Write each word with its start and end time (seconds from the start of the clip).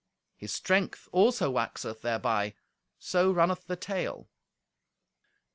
His 0.35 0.51
strength 0.51 1.07
also 1.11 1.51
waxeth 1.51 2.01
thereby; 2.01 2.55
so 2.97 3.31
runneth 3.31 3.67
the 3.67 3.75
tale. 3.75 4.29